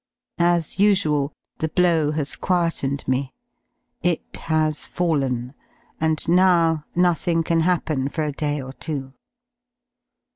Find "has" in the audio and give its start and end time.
2.09-2.35, 4.45-4.87